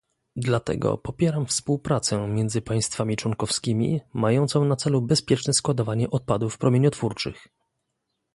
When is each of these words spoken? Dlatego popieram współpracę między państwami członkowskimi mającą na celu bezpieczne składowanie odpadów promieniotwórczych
Dlatego 0.35 0.97
popieram 0.97 1.45
współpracę 1.45 2.27
między 2.27 2.61
państwami 2.61 3.15
członkowskimi 3.15 4.01
mającą 4.13 4.65
na 4.65 4.75
celu 4.75 5.01
bezpieczne 5.01 5.53
składowanie 5.53 6.09
odpadów 6.09 6.57
promieniotwórczych 6.57 7.47